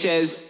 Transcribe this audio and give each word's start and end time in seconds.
Sanchez. 0.00 0.49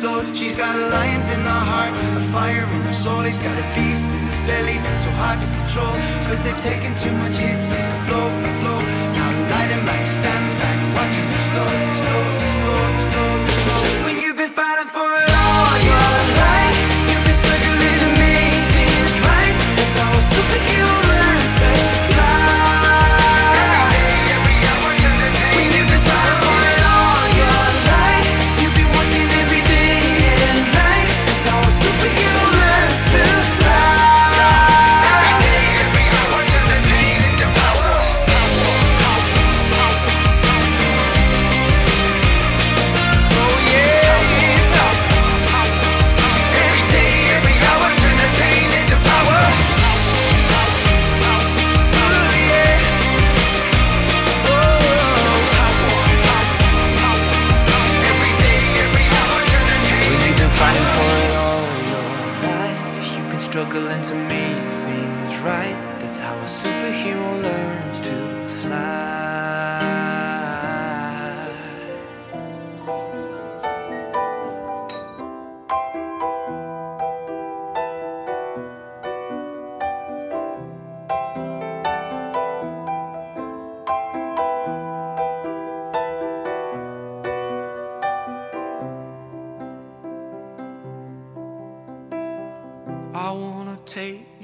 Explode. 0.00 0.36
She's 0.36 0.56
got 0.56 0.74
lions 0.92 1.28
in 1.28 1.40
her 1.40 1.62
heart, 1.72 1.92
a 2.16 2.20
fire 2.32 2.64
in 2.64 2.80
her 2.82 2.94
soul. 2.94 3.22
He's 3.22 3.38
got 3.38 3.56
a 3.58 3.66
beast 3.74 4.06
in 4.06 4.20
his 4.28 4.38
belly 4.48 4.78
that's 4.78 5.04
so 5.04 5.10
hard 5.20 5.40
to 5.40 5.46
control. 5.46 5.92
Cause 6.26 6.40
they've 6.42 6.62
taken 6.62 6.94
too 6.96 7.12
much 7.12 7.36
hits, 7.36 7.70
they 7.70 7.76
go 7.76 7.96
blow 8.08 8.26
by 8.42 8.52
blow. 8.60 8.80
Now 9.12 9.28
light 9.52 9.68
them 9.68 9.84
match, 9.84 10.04
stand 10.04 10.46
back, 10.60 10.78
watch 10.96 11.14
him 11.16 11.28
explode, 11.36 11.76
explode, 11.90 12.29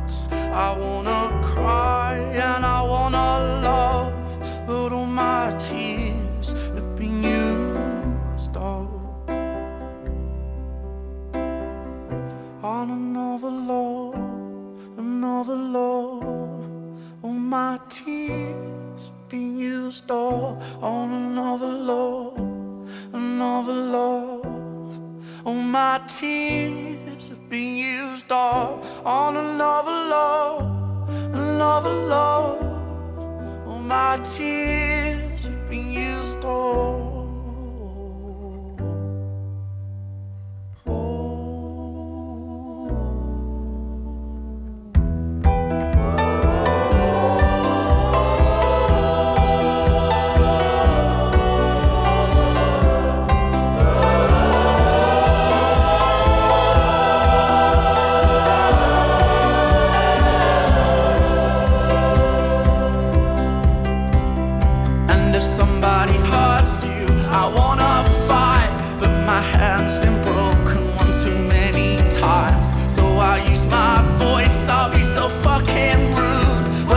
nights. 0.00 0.28
I 0.32 0.76
wanna 0.76 1.40
cry 1.42 2.16
and 2.16 2.64
I 2.64 2.82
wanna 2.82 3.60
love, 3.62 4.66
but 4.66 4.92
all 4.92 5.06
my 5.06 5.54
tears 5.58 6.52
have 6.52 6.96
been 6.96 7.22
used 7.22 8.56
up 8.56 9.28
on 12.62 12.90
another 12.90 13.50
love, 13.50 14.14
another 14.98 15.56
love. 15.56 16.24
All 17.22 17.32
my 17.32 17.78
tears 17.88 19.08
have 19.08 19.28
been 19.28 19.56
used 19.56 20.10
up 20.10 20.62
on 20.82 21.12
another 21.12 21.68
love, 21.68 22.38
another 23.12 23.72
love. 23.72 24.46
All 25.44 25.54
my 25.54 26.00
tears 26.06 27.09
have 27.28 27.48
been 27.48 27.76
used 27.76 28.32
up 28.32 28.84
on 29.04 29.36
another 29.36 29.90
love, 29.90 31.08
another 31.34 31.92
love. 31.92 33.66
All 33.66 33.78
my 33.78 34.16
tears 34.24 35.44
have 35.44 35.68
been 35.68 35.92
used 35.92 36.44
up. 36.44 37.09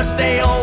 stay 0.03 0.41
old. 0.41 0.62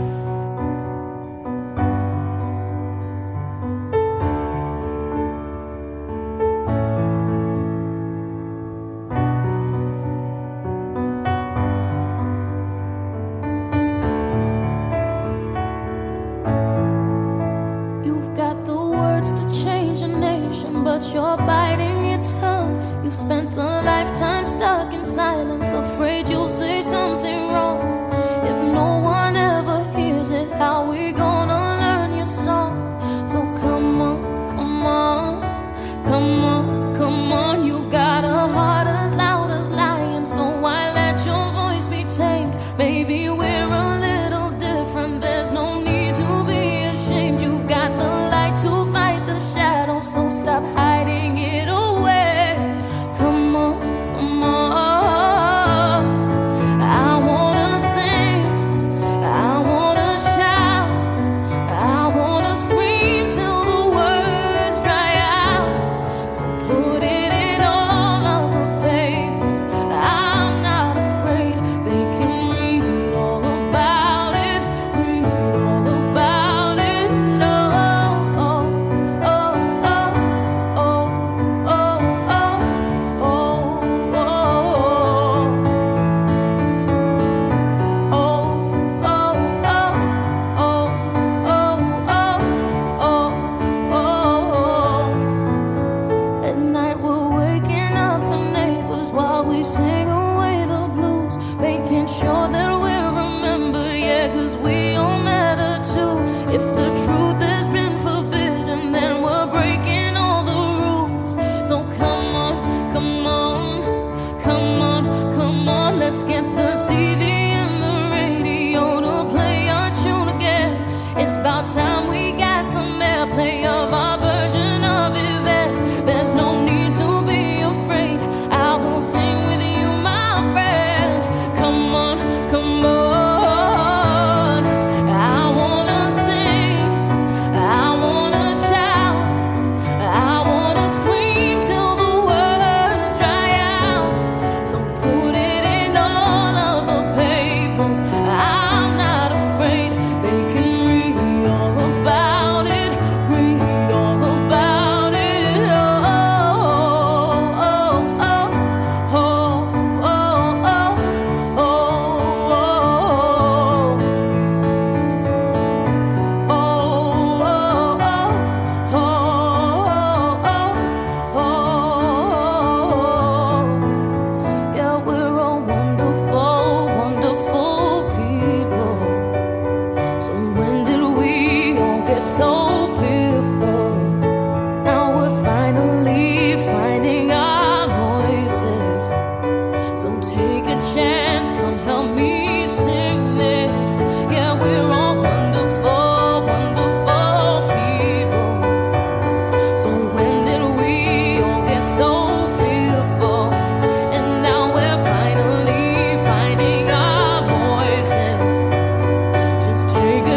chance, 102.11 102.21
come 102.23 102.60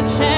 change. 0.07 0.34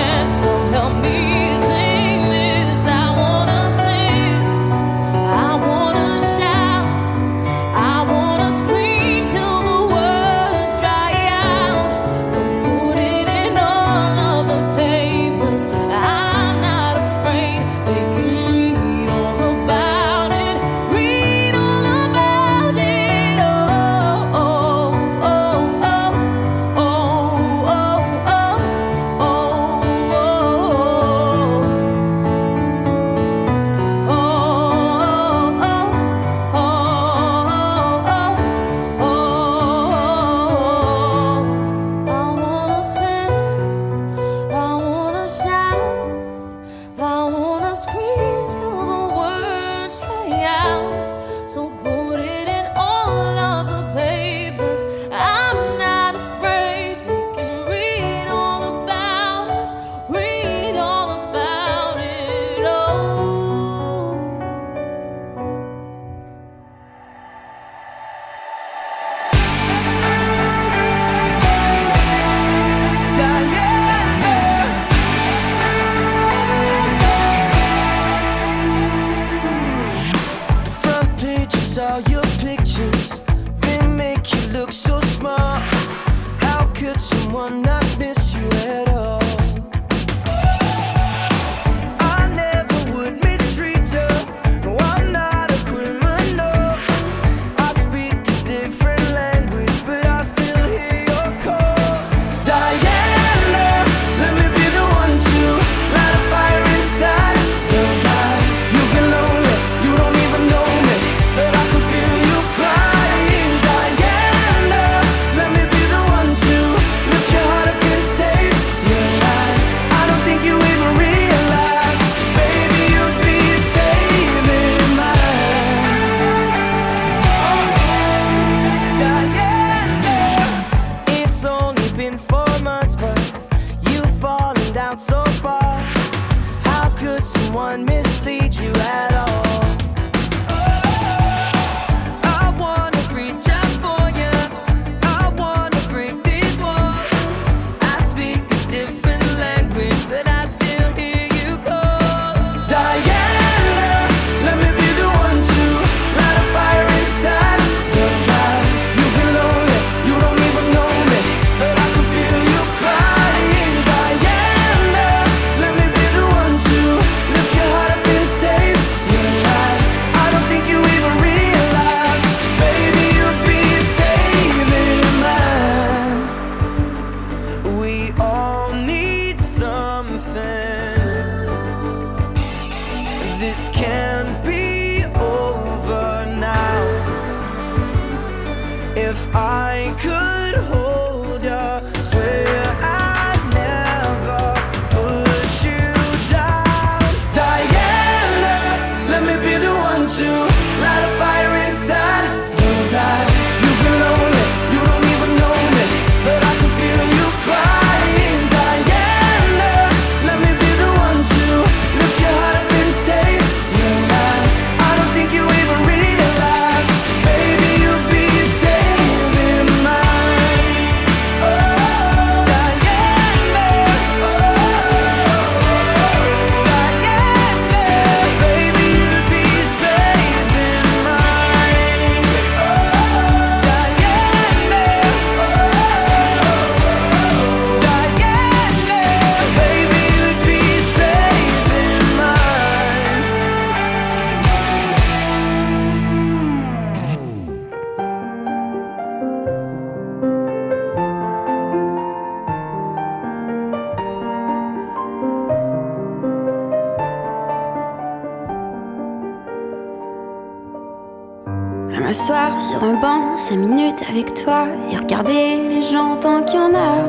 Cinq 263.37 263.59
minutes 263.59 264.03
avec 264.09 264.33
toi 264.33 264.67
et 264.91 264.97
regarder 264.97 265.69
les 265.69 265.83
gens 265.83 266.17
tant 266.17 266.43
qu'il 266.43 266.59
y 266.59 266.63
en 266.63 266.73
a. 266.75 267.05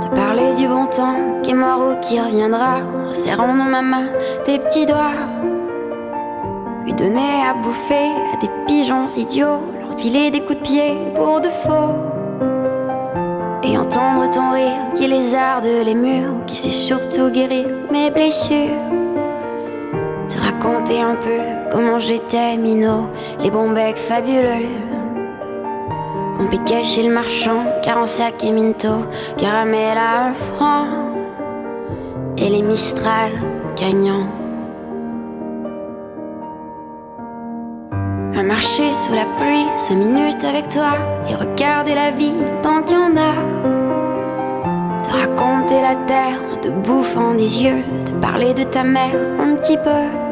Te 0.00 0.06
parler 0.14 0.54
du 0.54 0.68
bon 0.68 0.86
temps 0.86 1.40
qui 1.42 1.50
est 1.50 1.54
mort 1.54 1.80
ou 1.80 2.00
qui 2.00 2.20
reviendra, 2.20 2.78
en 3.08 3.12
serrant 3.12 3.56
dans 3.56 3.64
maman, 3.64 4.04
tes 4.44 4.60
petits 4.60 4.86
doigts. 4.86 5.18
Lui 6.84 6.94
donner 6.94 7.42
à 7.44 7.54
bouffer 7.54 8.12
à 8.32 8.36
des 8.40 8.48
pigeons 8.68 9.08
idiots, 9.16 9.58
leur 9.80 9.98
filer 9.98 10.30
des 10.30 10.42
coups 10.42 10.58
de 10.58 10.62
pied 10.62 10.96
pour 11.16 11.40
de 11.40 11.48
faux. 11.48 11.98
Et 13.64 13.76
entendre 13.76 14.30
ton 14.30 14.52
rire 14.52 14.94
qui 14.94 15.08
les 15.08 15.34
arde 15.34 15.64
les 15.64 15.94
murs, 15.94 16.44
qui 16.46 16.56
sait 16.56 16.70
surtout 16.70 17.30
guérir 17.30 17.66
mes 17.90 18.12
blessures. 18.12 18.78
Te 20.28 20.38
raconter 20.38 21.02
un 21.02 21.16
peu 21.16 21.57
comment 21.70 21.98
j'étais 21.98 22.56
minot, 22.56 23.06
les 23.40 23.50
bons 23.50 23.70
becs 23.70 23.96
fabuleux. 23.96 24.66
Piquait 26.50 26.82
chez 26.82 27.02
le 27.02 27.12
marchand, 27.12 27.62
car 27.82 27.98
en 27.98 28.06
sac 28.06 28.42
et 28.42 28.52
minto, 28.52 29.04
caramel 29.36 29.98
à 29.98 30.32
franc. 30.32 30.86
Et 32.38 32.48
les 32.48 32.62
Mistral 32.62 33.32
gagnants. 33.76 34.28
À 38.34 38.42
marcher 38.42 38.92
sous 38.92 39.12
la 39.12 39.26
pluie, 39.38 39.66
cinq 39.76 39.96
minutes 39.96 40.42
avec 40.44 40.68
toi, 40.68 40.94
et 41.28 41.34
regarder 41.34 41.94
la 41.94 42.12
vie 42.12 42.32
tant 42.62 42.82
qu'il 42.82 42.96
y 42.96 42.98
en 42.98 43.16
a. 43.16 43.34
Te 45.02 45.10
raconter 45.10 45.82
la 45.82 45.96
terre 46.06 46.40
te 46.62 46.68
bouffant 46.68 47.34
des 47.34 47.62
yeux, 47.62 47.82
te 48.06 48.12
parler 48.12 48.54
de 48.54 48.62
ta 48.62 48.84
mère 48.84 49.14
un 49.38 49.54
petit 49.56 49.76
peu. 49.76 50.27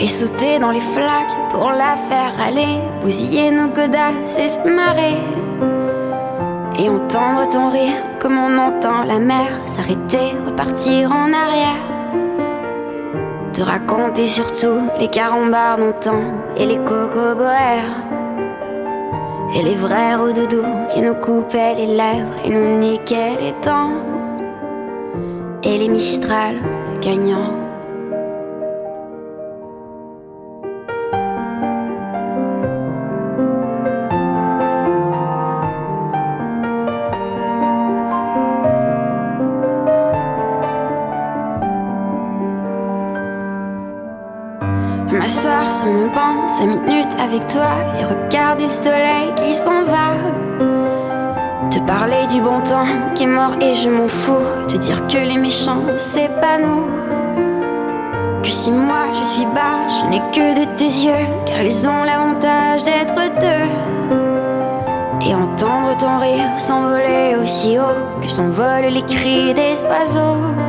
Et 0.00 0.08
sauter 0.08 0.58
dans 0.58 0.70
les 0.70 0.80
flaques 0.80 1.36
pour 1.50 1.70
la 1.70 1.94
faire 2.08 2.32
aller, 2.42 2.78
bousiller 3.02 3.50
nos 3.50 3.68
godasses 3.68 4.38
et 4.38 4.48
se 4.48 4.58
marrer. 4.66 5.18
Et 6.78 6.88
entendre 6.88 7.46
ton 7.50 7.68
rire 7.68 8.02
comme 8.18 8.38
on 8.38 8.56
entend 8.56 9.04
la 9.04 9.18
mer 9.18 9.60
s'arrêter, 9.66 10.34
repartir 10.46 11.12
en 11.12 11.32
arrière. 11.34 11.84
Te 13.52 13.60
raconter 13.60 14.26
surtout 14.26 14.80
les 14.98 15.08
carambars 15.08 15.76
d'antan 15.76 16.22
et 16.56 16.64
les 16.64 16.78
cocoboères. 16.78 17.96
Et 19.54 19.62
les 19.62 19.74
vrais 19.74 20.16
doudou 20.32 20.62
qui 20.94 21.02
nous 21.02 21.14
coupaient 21.14 21.74
les 21.74 21.88
lèvres 21.88 22.36
et 22.44 22.48
nous 22.48 22.78
niquaient 22.78 23.36
les 23.38 23.54
dents. 23.62 23.92
Et 25.62 25.76
les 25.76 25.88
Mistral 25.88 26.54
gagnants. 27.02 27.69
Sur 45.80 45.88
mon 45.88 46.08
banc, 46.08 46.46
cinq 46.48 46.66
minutes 46.66 47.16
avec 47.18 47.46
toi 47.46 47.70
et 47.98 48.04
regarder 48.04 48.64
le 48.64 48.70
soleil 48.70 49.32
qui 49.36 49.54
s'en 49.54 49.82
va. 49.84 50.08
Te 51.70 51.78
parler 51.86 52.26
du 52.30 52.40
bon 52.42 52.60
temps 52.60 52.90
qui 53.14 53.22
est 53.22 53.26
mort 53.26 53.54
et 53.62 53.74
je 53.74 53.88
m'en 53.88 54.08
fous. 54.08 54.46
Te 54.68 54.76
dire 54.76 55.06
que 55.06 55.16
les 55.16 55.38
méchants, 55.38 55.84
c'est 55.98 56.30
pas 56.40 56.58
nous. 56.58 56.84
Que 58.42 58.50
si 58.50 58.70
moi 58.70 59.06
je 59.14 59.24
suis 59.24 59.46
bas, 59.46 59.88
je 59.88 60.10
n'ai 60.10 60.22
que 60.32 60.60
de 60.60 60.64
tes 60.76 60.92
yeux, 61.06 61.26
car 61.46 61.62
ils 61.62 61.88
ont 61.88 62.04
l'avantage 62.04 62.84
d'être 62.84 63.14
deux. 63.40 63.66
Et 65.26 65.34
entendre 65.34 65.96
ton 65.98 66.18
rire 66.18 66.58
s'envoler 66.58 67.36
aussi 67.42 67.78
haut 67.78 68.20
que 68.22 68.28
s'envolent 68.28 68.92
les 68.92 69.02
cris 69.02 69.54
des 69.54 69.82
oiseaux 69.84 70.59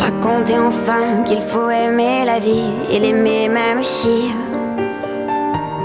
raconter 0.00 0.58
enfin 0.58 1.22
qu'il 1.24 1.40
faut 1.40 1.68
aimer 1.68 2.24
la 2.24 2.38
vie 2.38 2.72
et 2.90 2.98
l'aimer 2.98 3.48
même 3.48 3.80
aussi. 3.80 4.32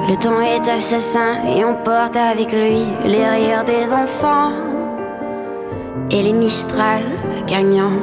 Le 0.07 0.15
temps 0.15 0.41
est 0.41 0.69
assassin 0.69 1.43
et 1.55 1.65
on 1.65 1.75
porte 1.83 2.15
avec 2.15 2.51
lui 2.51 2.83
les 3.05 3.25
rires 3.25 3.65
des 3.65 3.91
enfants 3.91 4.51
et 6.11 6.21
les 6.21 6.33
Mistral 6.33 7.01
gagnants. 7.47 7.99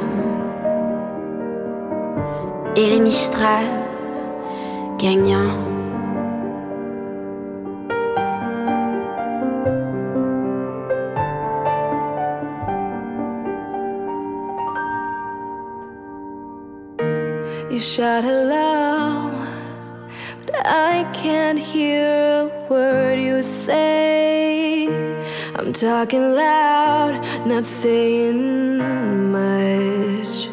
Et 2.75 2.87
les 2.89 2.99
Mistral 2.99 3.65
gagnants. 4.99 5.72
Shout 17.83 18.23
aloud, 18.23 19.35
but 20.45 20.65
I 20.65 21.03
can't 21.13 21.59
hear 21.59 22.07
a 22.07 22.47
word 22.69 23.19
you 23.19 23.43
say. 23.43 24.87
I'm 25.55 25.73
talking 25.73 26.33
loud, 26.33 27.19
not 27.45 27.65
saying 27.65 28.77
much. 29.33 30.47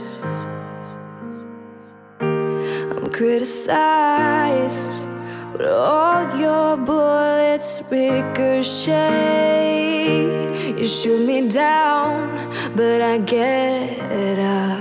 I'm 2.21 3.13
criticized, 3.13 5.07
but 5.53 5.67
all 5.67 6.37
your 6.37 6.77
bullets 6.79 7.81
ricochet. 7.89 8.89
You 10.77 10.87
shoot 10.87 11.25
me 11.25 11.49
down, 11.49 12.29
but 12.75 13.01
I 13.01 13.19
get 13.19 14.41
up. 14.41 14.80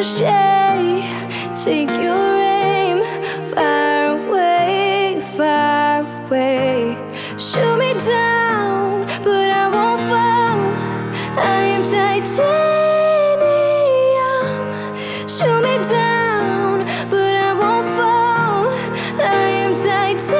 Ricochet, 0.00 1.04
take 1.62 1.90
your 1.90 2.38
aim. 2.40 3.04
Fire 3.50 4.16
away, 4.16 5.20
fire 5.36 6.06
away. 6.24 6.96
Shoot 7.36 7.76
me 7.76 7.92
down, 8.06 9.06
but 9.22 9.50
I 9.50 9.68
won't 9.68 10.00
fall. 10.08 10.58
I 11.36 11.64
am 11.74 11.82
titanium. 11.82 12.40
Shoot 15.28 15.60
me 15.68 15.76
down, 15.86 16.86
but 17.10 17.34
I 17.36 17.52
won't 17.60 17.86
fall. 17.98 18.68
I 19.20 19.22
am 19.64 19.74
titanium. 19.74 20.32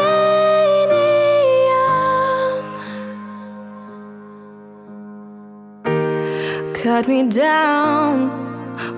Cut 6.73 7.05
me 7.09 7.29
down, 7.29 8.40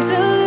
into 0.00 0.37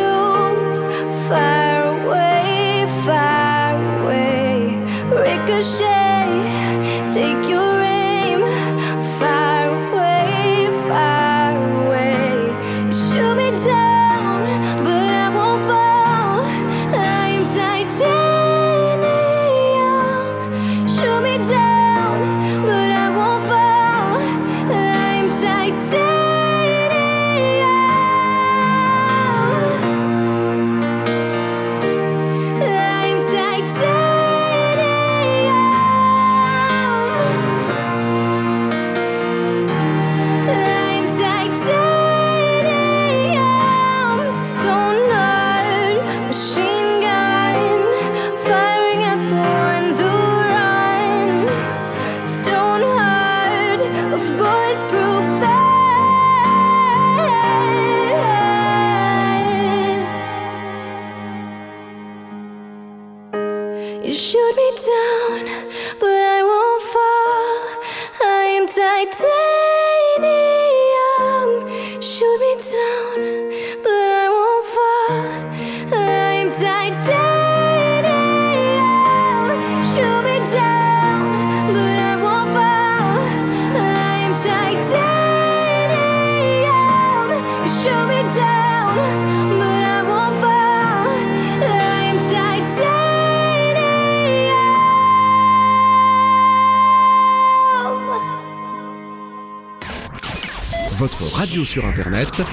sur 101.71 101.85
internet 101.85 102.43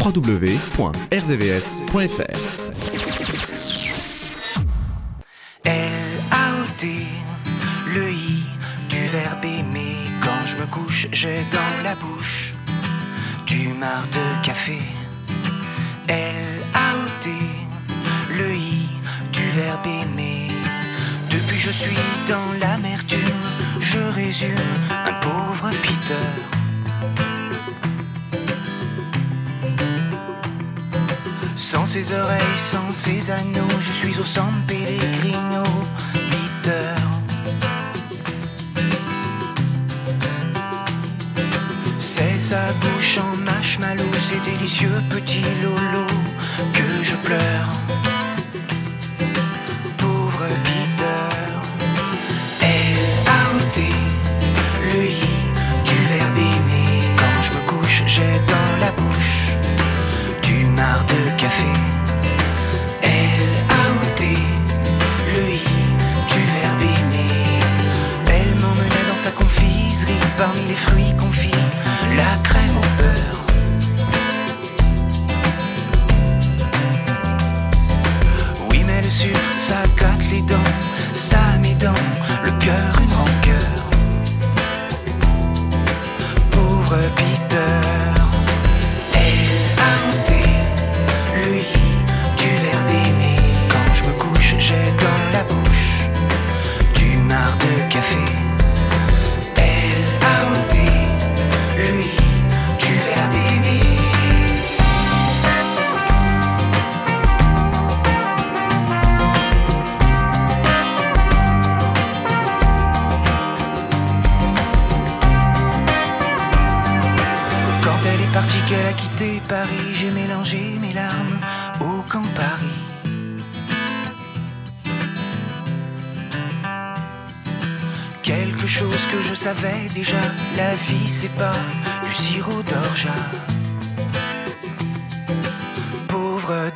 www.rdvs.fr 0.00 0.78
L-A-O-T, 5.64 6.86
le 7.94 8.10
I 8.10 8.42
du 8.88 9.06
verbe 9.08 9.44
aimer. 9.44 9.96
Quand 10.22 10.46
je 10.46 10.56
me 10.56 10.64
couche, 10.68 11.06
j'ai 11.12 11.44
dans 11.52 11.82
la 11.84 11.94
bouche 11.96 12.54
du 13.46 13.74
mar 13.74 14.06
de 14.06 14.42
café. 14.42 14.78
L-A-O-T, 16.08 17.28
le 18.38 18.54
I 18.54 18.88
du 19.34 19.50
verbe 19.50 19.86
aimer. 19.86 20.48
Depuis 21.28 21.58
je 21.58 21.70
suis 21.70 21.98
dans 22.26 22.52
l'amertume, 22.58 23.18
je 23.80 23.98
résume 24.14 24.56
un 24.90 25.12
pauvre 25.20 25.70
Peter. 25.82 26.57
Sans 31.56 31.84
ses 31.84 32.12
oreilles, 32.12 32.58
sans 32.58 32.92
ses 32.92 33.30
anneaux, 33.30 33.80
je 33.80 33.92
suis 33.92 34.18
au 34.18 34.24
San 34.24 34.52
Pellegrino, 34.66 35.64
Peter. 36.30 36.94
C'est 41.98 42.38
sa 42.38 42.72
bouche 42.72 43.18
en 43.18 43.36
marshmallow, 43.36 44.12
ces 44.18 44.40
délicieux 44.50 45.02
petits 45.10 45.44
lolos 45.62 46.06
que 46.72 47.04
je 47.04 47.16
pleure. 47.16 47.97
Parmi 70.38 70.60
les 70.68 70.74
fruits 70.74 71.16
confits, 71.16 71.50
la 72.16 72.42
crème 72.44 72.57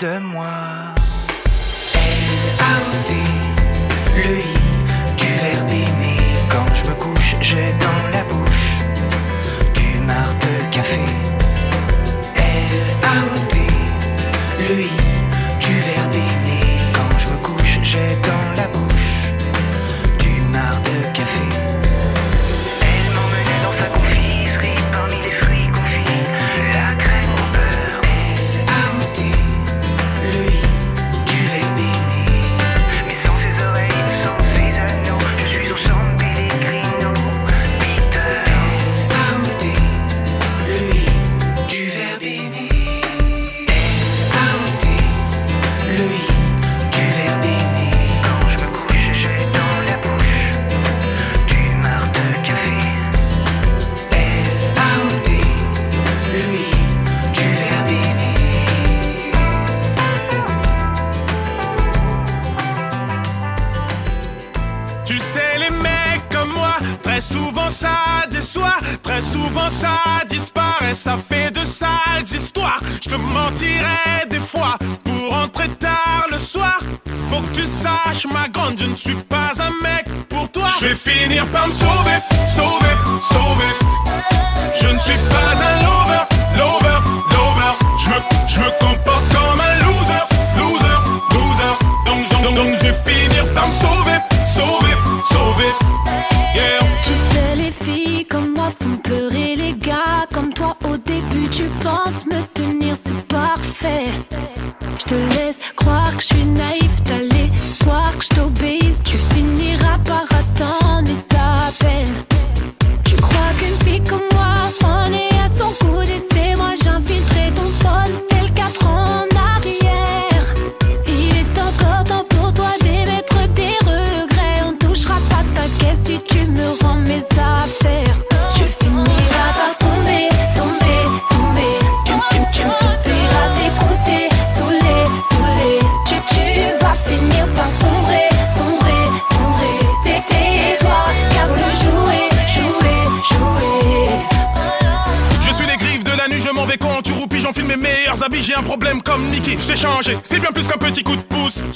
de 0.03 0.19
moi. 0.19 0.92
crois 106.19 106.45
night. 106.45 106.82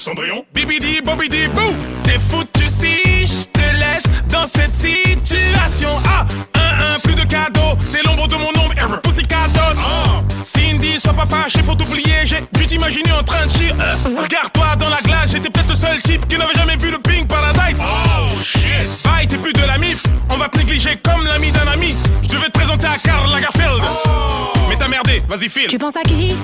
Cendrillon 0.06 0.44
Bibidi, 0.54 1.00
bobidi, 1.02 1.48
bou 1.48 1.74
T'es 2.04 2.20
foutu 2.20 2.68
si 2.68 3.26
je 3.26 3.44
te 3.52 3.74
laisse 3.74 4.04
dans 4.28 4.46
cette 4.46 4.76
situation. 4.76 5.88
Ah, 6.08 6.24
un, 6.54 6.94
un, 6.94 6.98
plus 7.00 7.16
de 7.16 7.22
cadeaux. 7.22 7.76
T'es 7.90 8.06
l'ombre 8.06 8.28
de 8.28 8.36
mon 8.36 8.50
ombre. 8.50 9.00
Pussycat 9.02 9.48
ah. 9.58 10.22
Cindy, 10.44 11.00
sois 11.00 11.12
pas 11.12 11.26
fâché 11.26 11.60
pour 11.64 11.76
t'oublier. 11.76 12.24
J'ai 12.24 12.38
dû 12.52 12.66
t'imaginer 12.68 13.10
en 13.14 13.24
train 13.24 13.46
de 13.46 13.50
chier. 13.50 13.72
Euh, 13.72 13.94
uh-huh. 14.08 14.22
Regarde-toi 14.22 14.76
dans 14.78 14.90
la 14.90 15.00
glace. 15.02 15.32
J'étais 15.32 15.50
peut-être 15.50 15.70
le 15.70 15.74
seul 15.74 16.00
type 16.02 16.24
qui 16.28 16.38
n'avait 16.38 16.54
jamais 16.54 16.76
vu 16.76 16.92
le 16.92 16.98
Pink 16.98 17.26
Paradise. 17.26 17.82
Oh 17.82 18.28
shit. 18.44 18.86
Bye, 19.02 19.26
t'es 19.26 19.38
plus 19.38 19.54
de 19.54 19.66
la 19.66 19.76
mif. 19.76 20.04
On 20.30 20.36
va 20.36 20.48
te 20.48 20.56
négliger 20.56 21.00
comme 21.02 21.26
l'ami 21.26 21.50
d'un 21.50 21.66
ami. 21.66 21.96
Je 22.22 22.28
devais 22.28 22.46
te 22.46 22.52
présenter 22.52 22.86
à 22.86 22.96
Karl 23.02 23.28
Lagerfeld. 23.32 23.82
Oh. 23.82 24.46
Mais 24.68 24.76
t'as 24.76 24.88
merdé, 24.88 25.22
vas-y 25.28 25.48
file. 25.48 25.66
Tu 25.68 25.78
penses 25.78 25.96
à 25.96 26.02
qui? 26.02 26.36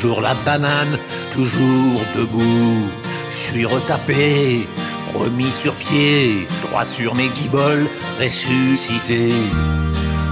toujours 0.00 0.20
la 0.20 0.34
banane, 0.44 0.96
toujours 1.32 2.00
debout. 2.16 2.88
Je 3.32 3.36
suis 3.36 3.64
retapé, 3.64 4.68
remis 5.12 5.52
sur 5.52 5.74
pied, 5.74 6.46
droit 6.62 6.84
sur 6.84 7.16
mes 7.16 7.26
guiboles, 7.28 7.88
ressuscité. 8.20 9.32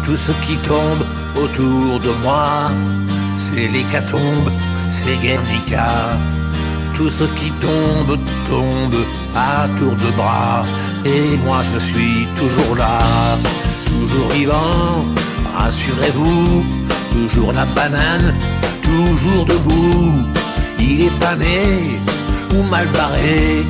Tout 0.05 0.17
ce 0.17 0.31
qui 0.43 0.57
tombe 0.59 1.05
autour 1.43 1.99
de 1.99 2.13
moi, 2.23 2.71
c'est 3.39 3.67
l'hécatombe, 3.67 4.53
c'est 4.89 5.17
Guernica. 5.17 5.89
Tout 6.95 7.11
ce 7.11 7.25
qui 7.25 7.51
tombe, 7.61 8.17
tombe 8.49 9.01
à 9.35 9.67
tour 9.79 9.97
de 9.97 10.11
bras. 10.17 10.65
Et 11.05 11.37
moi 11.45 11.63
je 11.63 11.81
suis 11.81 12.29
toujours 12.37 12.77
là, 12.77 13.01
toujours 13.85 14.29
vivant, 14.29 15.05
rassurez-vous, 15.59 16.65
toujours 17.13 17.53
la 17.53 17.65
banane, 17.65 18.33
toujours 18.87 19.45
debout. 19.45 20.13
Il 20.79 21.03
est 21.03 21.19
pas 21.21 21.37
né 21.37 22.01
ou 22.55 22.63
mal 22.63 22.87
barré 22.89 23.65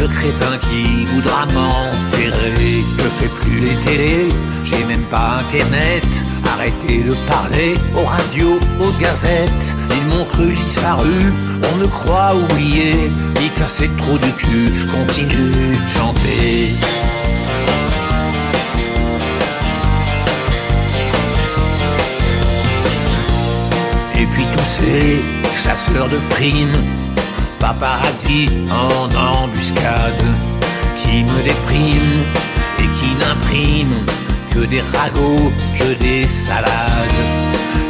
le 0.00 0.08
crétin 0.08 0.56
qui 0.58 1.04
voudra 1.06 1.46
m'enterrer. 1.46 2.84
Je 2.98 3.08
fais 3.18 3.28
plus 3.40 3.60
les 3.60 3.76
télés, 3.84 4.28
j'ai 4.64 4.84
même 4.84 5.04
pas 5.04 5.40
internet. 5.40 6.04
Arrêtez 6.52 7.02
de 7.02 7.14
parler 7.28 7.74
aux 7.94 8.04
radios, 8.04 8.58
aux 8.80 9.00
gazettes. 9.00 9.74
Ils 9.96 10.06
m'ont 10.08 10.24
cru 10.24 10.52
disparu, 10.52 11.32
on 11.72 11.76
me 11.76 11.86
croit 11.86 12.34
oublié. 12.34 13.10
Ils 13.36 13.50
c'est 13.68 13.94
trop 13.96 14.18
du 14.18 14.32
cul, 14.32 14.72
je 14.74 14.86
continue 14.86 15.76
de 15.76 15.88
chanter. 15.88 16.99
Ces 24.80 25.20
chasseurs 25.62 26.08
de 26.08 26.16
primes 26.30 26.78
paparazzi 27.58 28.48
en 28.70 29.04
embuscade 29.14 30.24
qui 30.96 31.24
me 31.24 31.42
déprime 31.42 32.24
et 32.78 32.88
qui 32.96 33.10
n'imprime 33.20 33.94
que 34.52 34.60
des 34.66 34.80
ragots, 34.80 35.52
que 35.78 35.92
des 36.02 36.26
salades. 36.26 37.20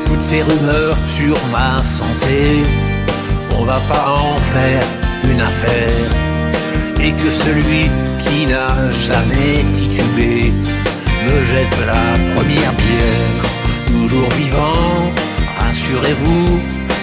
Toutes 0.07 0.22
ces 0.22 0.43
rumeurs 0.43 0.97
sur 1.07 1.36
ma 1.53 1.82
santé, 1.82 2.64
on 3.59 3.64
va 3.64 3.80
pas 3.93 4.07
en 4.11 4.36
faire 4.55 4.84
une 5.30 5.41
affaire. 5.41 6.11
Et 7.01 7.12
que 7.12 7.30
celui 7.30 7.88
qui 8.18 8.47
n'a 8.47 8.91
jamais 8.91 9.64
titubé 9.72 10.53
me 11.26 11.43
jette 11.43 11.76
la 11.86 12.05
première 12.34 12.74
bière. 12.84 13.43
Toujours 13.86 14.28
vivant, 14.30 15.11
rassurez-vous, 15.59 16.61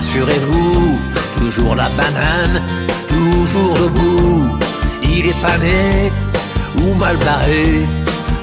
rassurez-vous. 0.00 0.98
Toujours 1.38 1.74
la 1.74 1.88
banane, 1.90 2.62
toujours 3.06 3.74
debout. 3.74 4.56
Il 5.02 5.26
est 5.26 5.40
pas 5.42 5.58
né 5.58 6.10
ou 6.78 6.94
mal 6.94 7.16
barré. 7.18 7.84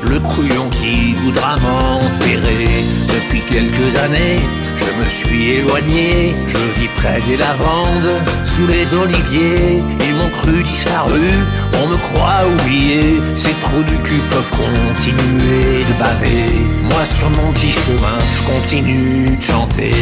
Le 0.03 0.19
couillon 0.19 0.69
qui 0.69 1.13
voudra 1.15 1.55
m'enterrer. 1.55 2.69
Depuis 3.13 3.41
quelques 3.41 3.95
années, 4.05 4.39
je 4.75 4.89
me 4.99 5.09
suis 5.09 5.49
éloigné. 5.57 6.35
Je 6.47 6.61
vis 6.79 6.91
près 6.99 7.19
des 7.27 7.37
lavandes, 7.37 8.13
sous 8.43 8.67
les 8.67 8.87
oliviers. 8.93 9.81
Ils 10.07 10.15
m'ont 10.15 10.33
cru 10.39 10.61
disparu, 10.61 11.29
on 11.81 11.87
me 11.87 11.97
croit 12.07 12.43
oublié. 12.53 13.19
Ces 13.35 13.55
trous 13.63 13.83
du 13.91 13.97
cul 14.03 14.21
peuvent 14.29 14.53
continuer 14.63 15.83
de 15.89 15.93
baver. 16.03 16.45
Moi, 16.83 17.03
sur 17.03 17.29
mon 17.31 17.51
petit 17.53 17.71
chemin, 17.71 18.17
je 18.35 18.43
continue 18.43 19.35
de 19.35 19.41
chanter. 19.41 19.93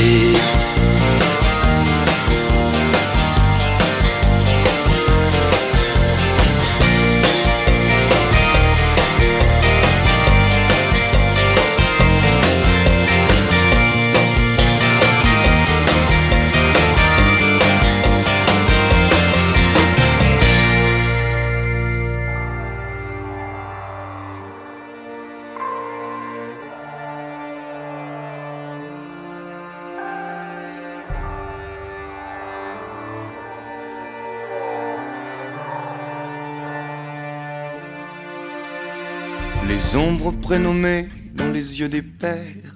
Prénommées 40.45 41.09
dans 41.33 41.49
les 41.49 41.79
yeux 41.79 41.89
des 41.89 42.03
pères 42.03 42.75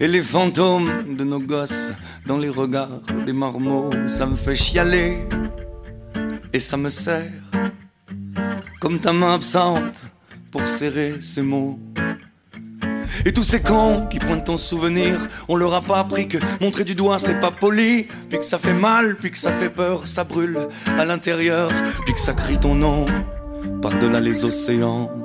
Et 0.00 0.08
les 0.08 0.22
fantômes 0.22 1.14
de 1.14 1.24
nos 1.24 1.40
gosses 1.40 1.90
dans 2.24 2.38
les 2.38 2.48
regards 2.48 3.02
des 3.26 3.34
marmots. 3.34 3.90
Ça 4.06 4.24
me 4.24 4.36
fait 4.36 4.54
chialer 4.54 5.28
et 6.54 6.58
ça 6.58 6.78
me 6.78 6.88
sert 6.88 7.30
Comme 8.80 8.98
ta 8.98 9.12
main 9.12 9.34
absente 9.34 10.06
pour 10.50 10.66
serrer 10.66 11.16
ces 11.20 11.42
mots. 11.42 11.78
Et 13.26 13.32
tous 13.34 13.44
ces 13.44 13.60
cons 13.60 14.06
qui 14.06 14.18
pointent 14.18 14.46
ton 14.46 14.56
souvenir, 14.56 15.28
on 15.48 15.56
leur 15.56 15.74
a 15.74 15.82
pas 15.82 15.98
appris 15.98 16.28
que 16.28 16.38
montrer 16.62 16.84
du 16.84 16.94
doigt 16.94 17.18
c'est 17.18 17.40
pas 17.40 17.50
poli, 17.50 18.06
puis 18.30 18.38
que 18.38 18.44
ça 18.44 18.58
fait 18.58 18.72
mal, 18.72 19.16
puis 19.16 19.30
que 19.30 19.38
ça 19.38 19.52
fait 19.52 19.68
peur, 19.68 20.06
ça 20.06 20.24
brûle 20.24 20.66
à 20.98 21.04
l'intérieur, 21.04 21.68
puis 22.06 22.14
que 22.14 22.20
ça 22.20 22.32
crie 22.32 22.58
ton 22.58 22.74
nom 22.74 23.04
par-delà 23.82 24.18
les 24.18 24.46
océans. 24.46 25.21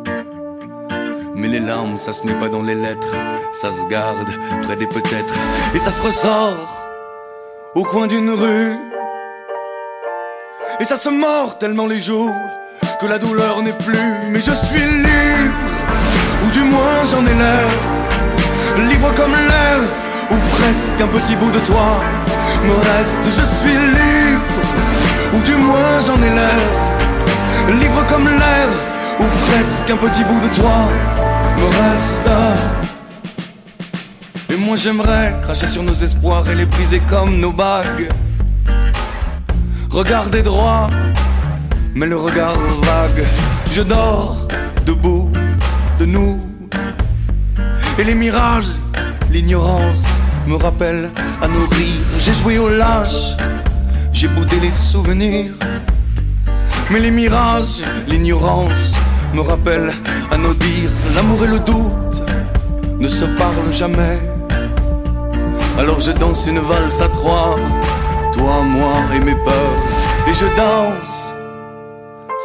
Mais 1.40 1.48
les 1.48 1.60
larmes, 1.60 1.98
ça 1.98 2.14
se 2.14 2.24
met 2.24 2.34
pas 2.34 2.50
dans 2.50 2.64
les 2.64 2.74
lettres, 2.74 3.16
ça 3.52 3.72
se 3.72 3.88
garde 3.88 4.28
près 4.64 4.76
des 4.76 4.88
peut-être, 4.88 5.36
et 5.76 5.78
ça 5.78 5.92
se 5.92 6.02
ressort 6.02 6.90
au 7.76 7.84
coin 7.84 8.08
d'une 8.08 8.32
rue. 8.32 8.76
Et 10.80 10.86
ça 10.86 10.98
se 10.98 11.10
mord 11.10 11.60
tellement 11.60 11.86
les 11.86 12.02
jours 12.02 12.34
que 13.00 13.06
la 13.06 13.20
douleur 13.20 13.62
n'est 13.62 13.78
plus, 13.86 14.10
mais 14.32 14.42
je 14.42 14.50
suis 14.50 14.82
libre, 14.82 15.54
ou 16.44 16.50
du 16.50 16.64
moins 16.64 17.06
j'en 17.12 17.24
ai 17.24 17.36
l'air, 17.36 17.70
libre 18.90 19.14
comme 19.16 19.36
l'air, 19.36 19.80
ou 20.32 20.36
presque 20.58 21.00
un 21.00 21.20
petit 21.20 21.36
bout 21.36 21.52
de 21.52 21.60
toi 21.68 22.02
me 22.66 22.74
reste, 22.74 23.20
je 23.26 23.46
suis 23.46 23.78
libre, 23.78 24.42
ou 25.36 25.42
du 25.44 25.56
moins 25.56 26.00
j'en 26.04 26.16
ai 26.16 26.32
l'air, 26.32 27.80
libre 27.80 28.04
comme 28.10 28.26
l'air, 28.26 28.70
ou 29.20 29.24
presque 29.52 29.90
un 29.92 29.98
petit 29.98 30.24
bout 30.24 30.40
de 30.40 30.56
toi 30.56 31.27
me 31.58 31.66
reste. 31.66 32.30
Et 34.50 34.56
moi 34.56 34.76
j'aimerais 34.76 35.36
cracher 35.42 35.68
sur 35.68 35.84
nos 35.84 35.94
espoirs 35.94 36.48
et 36.50 36.56
les 36.56 36.66
briser 36.66 37.02
comme 37.10 37.38
nos 37.38 37.52
bagues. 37.52 38.10
Regarder 39.90 40.44
droit, 40.44 40.90
mais 41.96 42.06
le 42.06 42.18
regard 42.18 42.56
vague. 42.84 43.26
Je 43.72 43.82
dors 43.82 44.48
debout 44.86 45.30
de 46.00 46.06
nous. 46.06 46.42
Et 48.00 48.04
les 48.04 48.16
mirages, 48.16 48.72
l'ignorance 49.32 50.08
me 50.48 50.56
rappellent 50.56 51.10
à 51.42 51.48
nos 51.48 51.68
rires. 51.68 52.06
J'ai 52.20 52.34
joué 52.34 52.58
au 52.60 52.70
lâche, 52.70 53.36
j'ai 54.14 54.28
boudé 54.28 54.60
les 54.60 54.72
souvenirs. 54.72 55.52
Mais 56.90 57.00
les 57.00 57.12
mirages, 57.12 57.82
l'ignorance 58.08 58.96
me 59.38 59.42
rappellent 59.42 59.94
à 60.32 60.38
nos 60.38 60.54
dires. 60.56 60.90
L'amour 61.16 61.44
et 61.46 61.48
le 61.48 61.60
doute 61.60 62.22
ne 63.00 63.08
se 63.08 63.26
parlent 63.26 63.72
jamais. 63.72 64.20
Alors 65.78 66.02
je 66.02 66.12
danse 66.12 66.48
une 66.48 66.60
valse 66.60 67.02
à 67.02 67.10
trois, 67.10 67.54
toi, 68.34 68.64
moi 68.64 68.96
et 69.16 69.20
mes 69.20 69.36
peurs. 69.36 69.84
Et 70.28 70.34
je 70.34 70.48
danse 70.56 71.36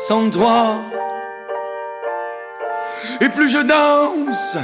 sans 0.06 0.28
toi. 0.28 0.82
Et 3.22 3.28
plus 3.30 3.48
je 3.48 3.62
danse, 3.74 4.58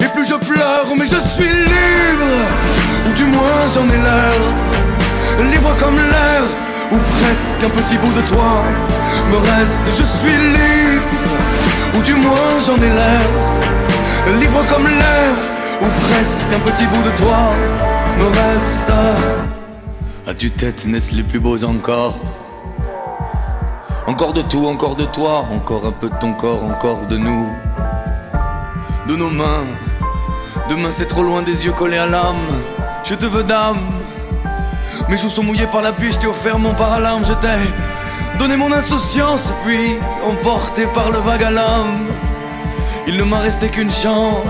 et 0.00 0.08
plus 0.14 0.26
je 0.26 0.34
pleure, 0.34 0.88
mais 0.98 1.06
je 1.06 1.20
suis 1.34 1.52
libre, 1.74 2.32
ou 3.06 3.12
du 3.12 3.24
moins 3.24 3.60
j'en 3.72 3.86
ai 3.96 4.00
l'air, 4.08 4.40
libre 5.52 5.72
comme 5.78 5.96
l'air, 5.96 6.42
ou 6.92 6.96
presque 7.18 7.62
un 7.62 7.72
petit 7.78 7.96
bout 7.98 8.12
de 8.12 8.26
toi 8.26 8.64
me 9.30 9.36
reste, 9.36 9.80
je 9.86 10.02
suis 10.02 10.36
libre, 10.56 11.02
ou 11.96 12.02
du 12.02 12.14
moins 12.14 12.58
j'en 12.64 12.76
ai 12.76 12.90
l'air, 12.90 13.26
libre 14.40 14.62
comme 14.70 14.86
l'air, 14.86 15.34
ou 15.80 15.86
presque 16.06 16.44
un 16.54 16.60
petit 16.70 16.86
bout 16.86 17.02
de 17.02 17.16
toi 17.16 17.38
me 18.18 18.24
reste. 18.24 18.92
À 20.26 20.34
tête 20.34 20.86
naissent 20.86 21.12
les 21.12 21.22
plus 21.22 21.40
beaux 21.40 21.62
encore? 21.64 22.14
Encore 24.06 24.32
de 24.32 24.42
tout, 24.42 24.66
encore 24.66 24.96
de 24.96 25.04
toi, 25.04 25.46
encore 25.52 25.86
un 25.86 25.92
peu 25.92 26.08
de 26.08 26.14
ton 26.16 26.32
corps, 26.32 26.62
encore 26.64 27.06
de 27.06 27.16
nous, 27.16 27.48
de 29.08 29.16
nos 29.16 29.30
mains. 29.30 29.64
Demain 30.68 30.90
c'est 30.90 31.06
trop 31.06 31.22
loin 31.22 31.42
des 31.42 31.64
yeux 31.64 31.72
collés 31.72 31.98
à 31.98 32.06
l'âme. 32.06 32.46
Je 33.04 33.14
te 33.14 33.26
veux 33.26 33.44
d'âme. 33.44 33.80
Mes 35.08 35.18
joues 35.18 35.28
sont 35.28 35.42
mouillées 35.42 35.66
par 35.66 35.82
la 35.82 35.92
pluie, 35.92 36.10
je 36.10 36.18
t'ai 36.18 36.26
offert 36.26 36.58
mon 36.58 36.72
paralarme, 36.74 37.24
je 37.24 37.34
t'ai 37.34 37.48
donné 38.38 38.56
mon 38.56 38.72
insouciance, 38.72 39.52
puis 39.64 39.98
emporté 40.26 40.86
par 40.86 41.10
le 41.10 41.18
vague 41.18 41.44
à 41.44 41.50
l'âme. 41.50 42.06
Il 43.06 43.16
ne 43.16 43.24
m'a 43.24 43.40
resté 43.40 43.68
qu'une 43.68 43.90
chance. 43.90 44.46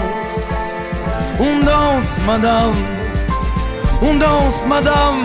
On 1.39 1.65
danse, 1.65 2.21
madame. 2.27 2.75
On 4.03 4.15
danse, 4.15 4.67
madame. 4.67 5.23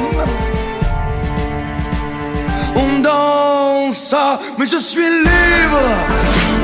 On 2.76 3.00
danse, 3.00 4.16
mais 4.58 4.66
je 4.66 4.78
suis 4.78 5.10
libre, 5.10 5.84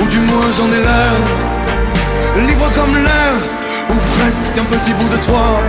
ou 0.02 0.06
du 0.08 0.20
moins 0.20 0.52
j'en 0.58 0.68
ai 0.68 0.82
l'air, 0.82 1.16
libre 2.48 2.70
comme 2.76 2.96
l'air, 2.96 3.36
ou 3.90 3.94
presque 4.18 4.58
un 4.58 4.64
petit 4.76 4.94
bout 4.94 5.10
de 5.10 5.18
toi 5.26 5.60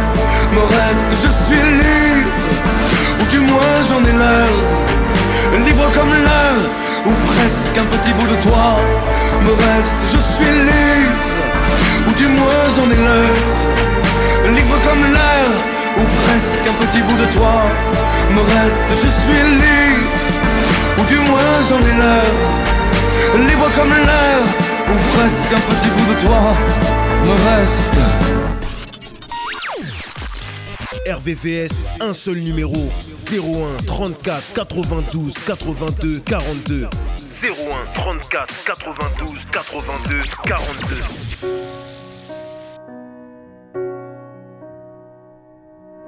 me 0.53 0.61
reste, 0.61 1.11
je 1.25 1.31
suis 1.45 1.63
libre, 1.83 2.31
ou 3.21 3.25
du 3.31 3.41
moins 3.41 3.77
j'en 3.89 4.03
ai 4.09 4.13
l'air, 4.13 4.53
libre 5.65 5.91
comme 5.95 6.13
l'air, 6.13 6.57
ou 7.07 7.13
presque 7.33 7.77
un 7.79 7.87
petit 7.97 8.13
bout 8.15 8.27
de 8.27 8.43
toi. 8.43 8.79
Me 9.45 9.51
reste, 9.51 10.01
je 10.13 10.19
suis 10.19 10.53
libre, 10.71 11.17
ou 12.09 12.13
du 12.13 12.27
moins 12.29 12.63
j'en 12.75 12.89
ai 12.91 13.01
l'air, 13.09 14.55
libre 14.55 14.77
comme 14.87 15.05
l'air, 15.17 15.49
ou 15.99 16.05
presque 16.25 16.67
un 16.69 16.77
petit 16.85 17.03
bout 17.03 17.17
de 17.17 17.33
toi. 17.33 17.55
Me 18.35 18.41
reste, 18.41 18.91
je 18.91 19.09
suis 19.23 19.43
libre 19.63 20.27
ou 20.99 21.05
du 21.05 21.17
moins 21.17 21.63
j'en 21.69 21.79
ai 21.79 21.97
l'air, 22.01 23.49
libre 23.49 23.69
comme 23.77 23.91
l'air, 23.91 24.41
ou 24.89 25.17
presque 25.17 25.53
un 25.53 25.75
petit 25.75 25.89
bout 25.89 26.15
de 26.15 26.21
toi. 26.21 26.55
Me 27.25 27.35
reste. 27.51 27.99
RVVS, 31.09 31.73
un 32.01 32.15
seul 32.15 32.39
numéro 32.39 32.91
01 33.29 33.85
34 33.87 34.53
92 34.55 35.35
82 35.47 36.21
42 36.21 36.89
01 37.43 37.93
34 37.95 38.65
92 38.65 39.47
82 39.51 40.23
42 40.45 41.01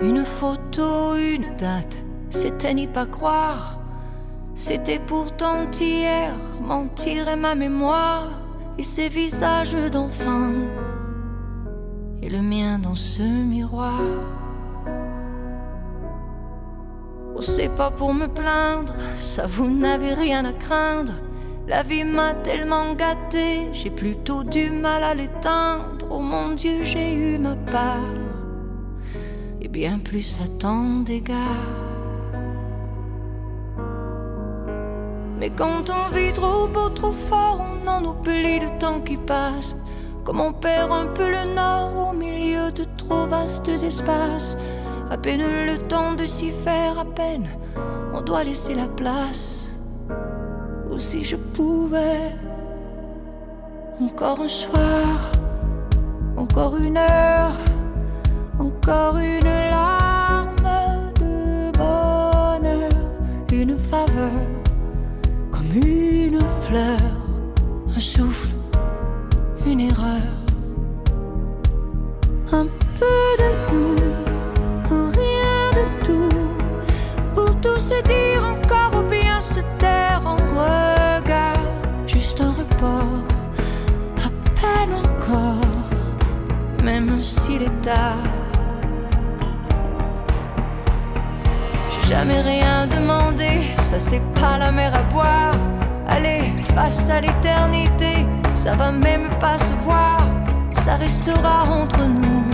Une 0.00 0.24
photo, 0.24 1.16
une 1.16 1.56
date, 1.56 2.04
c'était 2.30 2.72
n'y 2.72 2.86
pas 2.86 3.06
croire. 3.06 3.80
C'était 4.54 5.00
pourtant 5.00 5.68
hier, 5.72 6.32
mentir 6.60 7.28
est 7.28 7.36
ma 7.36 7.56
mémoire 7.56 8.30
et 8.78 8.84
ces 8.84 9.08
visages 9.08 9.74
d'enfants 9.90 10.54
et 12.22 12.28
le 12.28 12.42
mien 12.42 12.78
dans 12.78 12.94
ce 12.94 13.22
miroir. 13.22 14.37
C'est 17.40 17.74
pas 17.74 17.90
pour 17.90 18.12
me 18.12 18.26
plaindre, 18.26 18.94
ça 19.14 19.46
vous 19.46 19.70
n'avez 19.70 20.14
rien 20.14 20.44
à 20.44 20.52
craindre. 20.52 21.12
La 21.66 21.82
vie 21.82 22.04
m'a 22.04 22.34
tellement 22.34 22.94
gâté, 22.94 23.68
j'ai 23.72 23.90
plutôt 23.90 24.42
du 24.42 24.70
mal 24.70 25.04
à 25.04 25.14
l'éteindre. 25.14 26.06
Oh 26.10 26.20
mon 26.20 26.54
Dieu, 26.54 26.82
j'ai 26.82 27.14
eu 27.14 27.38
ma 27.38 27.56
part 27.70 28.14
et 29.60 29.68
bien 29.68 29.98
plus 29.98 30.38
à 30.42 30.48
tant 30.58 31.00
d'égards. 31.04 31.36
Mais 35.38 35.50
quand 35.50 35.90
on 35.90 36.14
vit 36.14 36.32
trop 36.32 36.66
beau, 36.66 36.88
trop 36.88 37.12
fort, 37.12 37.60
on 37.60 37.86
en 37.86 38.04
oublie 38.04 38.58
le 38.58 38.78
temps 38.78 39.00
qui 39.00 39.16
passe. 39.16 39.76
Comme 40.24 40.40
on 40.40 40.52
perd 40.52 40.90
un 40.90 41.06
peu 41.06 41.28
le 41.28 41.54
nord 41.54 42.10
au 42.10 42.12
milieu 42.12 42.72
de 42.72 42.84
trop 42.96 43.26
vastes 43.26 43.68
espaces. 43.68 44.58
À 45.10 45.16
peine 45.16 45.42
le 45.66 45.78
temps 45.88 46.14
de 46.14 46.26
s'y 46.26 46.50
faire, 46.50 46.98
à 46.98 47.04
peine 47.04 47.46
on 48.18 48.20
doit 48.20 48.44
laisser 48.44 48.74
la 48.74 48.88
place. 48.88 49.78
Ou 50.90 50.98
si 50.98 51.22
je 51.22 51.36
pouvais, 51.36 52.32
encore 54.00 54.40
un 54.40 54.48
soir, 54.48 55.32
encore 56.36 56.76
une 56.76 56.96
heure, 56.96 57.56
encore 58.58 59.18
une 59.18 59.44
larme 59.44 60.56
de 61.20 61.70
bonheur, 61.76 62.90
une 63.52 63.76
faveur 63.76 64.30
comme 65.50 65.72
une 65.74 66.40
fleur, 66.62 67.00
un 67.96 68.00
souffle, 68.00 68.48
une 69.66 69.80
erreur. 69.80 70.37
S'il 87.48 87.62
est 87.62 87.82
tard. 87.82 88.22
J'ai 91.90 92.08
jamais 92.14 92.40
rien 92.40 92.86
demandé, 92.86 93.60
ça 93.78 93.98
c'est 93.98 94.22
pas 94.40 94.58
la 94.58 94.70
mer 94.70 94.92
à 94.94 95.02
boire. 95.14 95.54
Allez, 96.08 96.42
face 96.74 97.10
à 97.10 97.20
l'éternité, 97.20 98.26
ça 98.54 98.74
va 98.74 98.90
même 98.92 99.28
pas 99.40 99.58
se 99.58 99.72
voir, 99.74 100.20
ça 100.72 100.96
restera 100.96 101.64
entre 101.64 102.02
nous. 102.20 102.44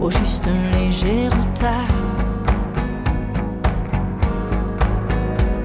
Au 0.00 0.10
juste 0.10 0.46
un 0.46 0.76
léger 0.76 1.28
retard. 1.28 1.92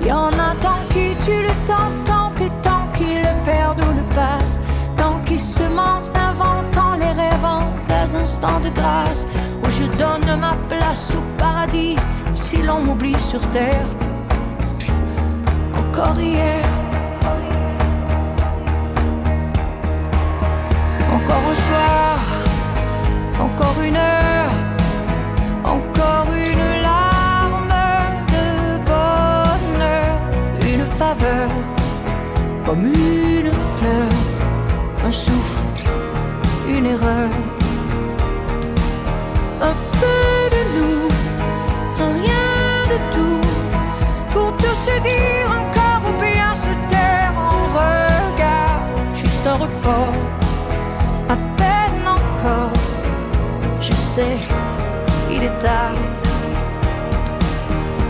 Y 0.05 0.11
en 0.11 0.34
a 0.47 0.51
tant 0.65 0.82
qui 0.89 1.15
tuent 1.24 1.45
le 1.49 1.55
temps, 1.72 1.91
tant 2.05 2.32
et 2.45 2.51
tant 2.61 2.86
qui 2.95 3.13
le 3.26 3.34
perdent 3.45 3.84
ou 3.88 3.93
le 4.01 4.15
passent, 4.15 4.59
tant 4.97 5.19
qui 5.26 5.38
se 5.38 5.63
mentent, 5.63 6.11
des 6.13 6.22
instants 8.16 8.59
de 8.59 8.70
grâce 8.70 9.28
où 9.64 9.70
je 9.70 9.84
donne 9.97 10.39
ma 10.39 10.55
place 10.70 11.12
au 11.16 11.22
paradis 11.38 11.95
si 12.34 12.57
l'on 12.57 12.82
m'oublie 12.82 13.20
sur 13.20 13.41
terre. 13.51 13.86
Encore 15.78 16.20
hier, 16.20 16.64
encore 21.18 21.45
un 21.51 21.55
soir, 21.68 22.20
encore 23.39 23.78
une 23.84 23.95
heure, 23.95 24.51
encore 25.64 26.28
une 26.34 26.82
larme 26.82 27.76
de 28.36 28.47
bonheur, 28.89 30.14
une 30.62 30.86
faveur. 30.99 31.49
Comme 32.66 32.86
une 32.86 33.51
fleur, 33.51 34.12
un 35.05 35.12
souffle, 35.12 35.66
une 36.70 36.86
erreur. 36.86 37.40
il 54.18 55.43
est 55.43 55.59
tard. 55.59 55.95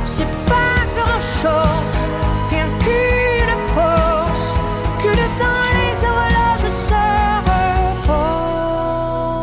C'est 0.05 0.25
pas 0.47 0.79
grand 0.95 1.21
chose, 1.41 2.13
rien 2.49 2.67
qu'une 2.79 3.55
pause, 3.75 4.57
que 4.97 5.09
le 5.09 5.27
temps 5.39 5.69
les 5.77 5.95
horloges 6.09 6.71
se 6.89 7.05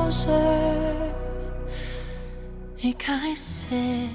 reposent 0.08 0.34
et 2.82 2.92
caresser, 2.94 4.08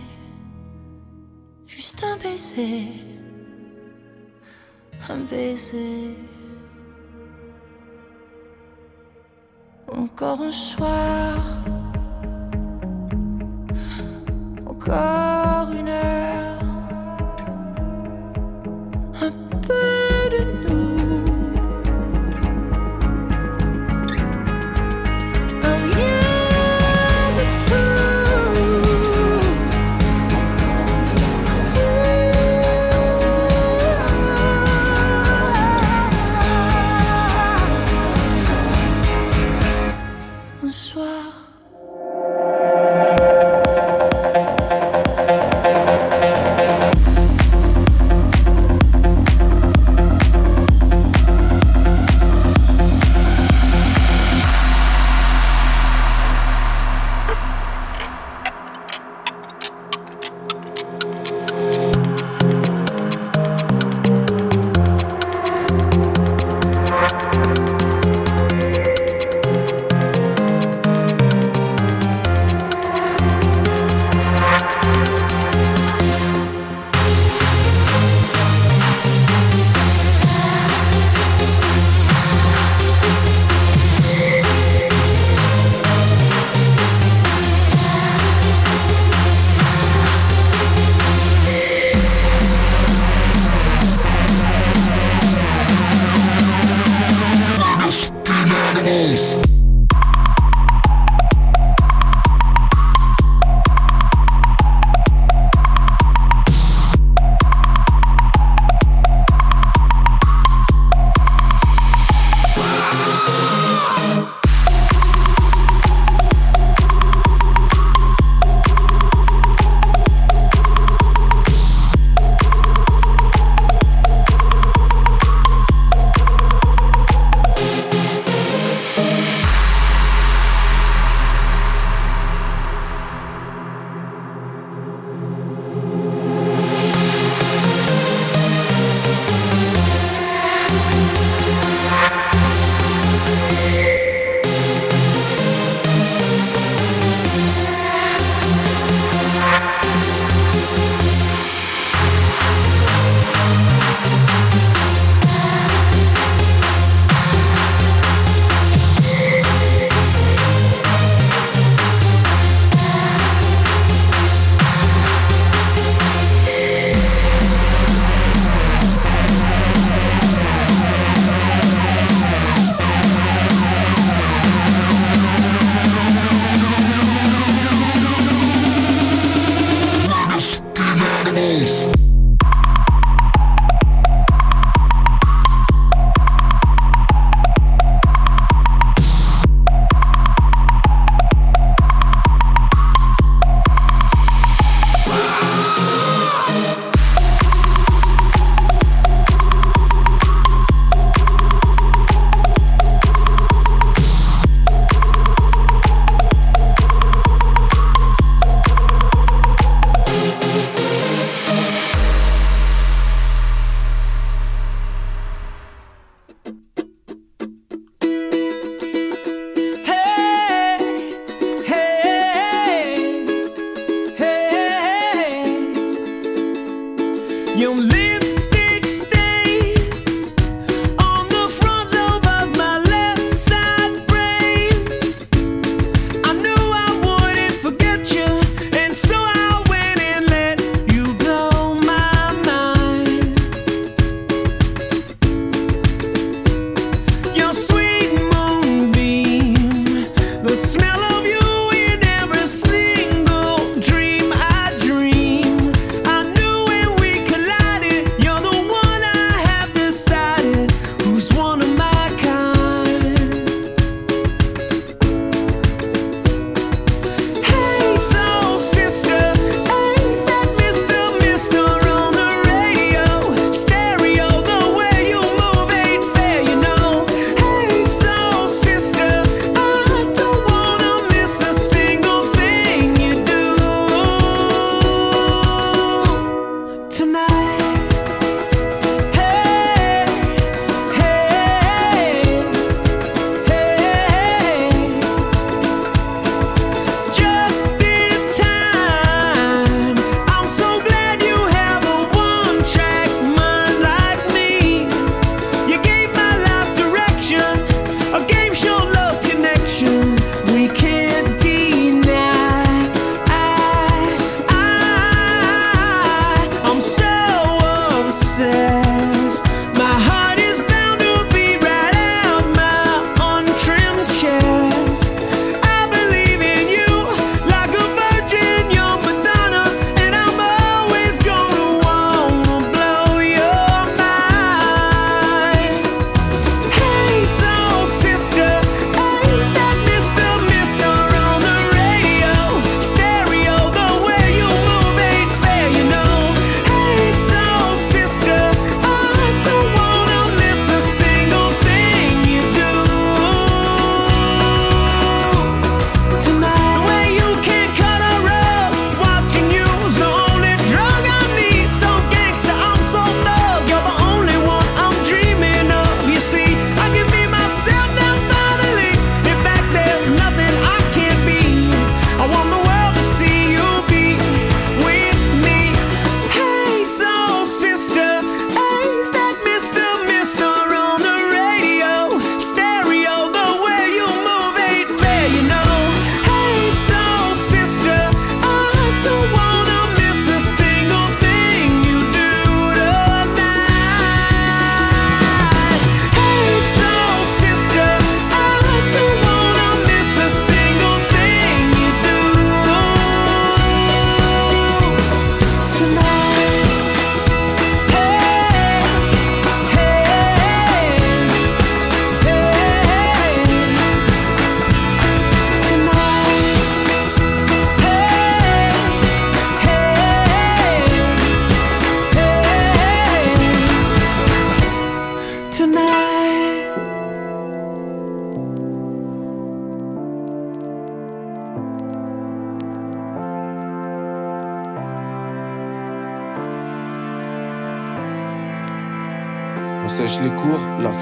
juste 1.66 2.04
un 2.04 2.18
baiser, 2.18 2.88
un 5.10 5.20
baiser. 5.30 6.18
Encore 9.88 10.42
un 10.42 10.52
soir. 10.52 11.38
Encore 14.88 15.72
une 15.74 15.88
heure, 15.88 16.13